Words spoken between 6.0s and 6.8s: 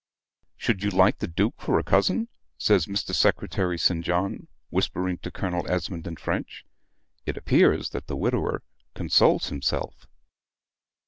in French;